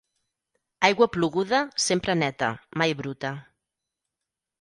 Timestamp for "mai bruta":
2.83-3.31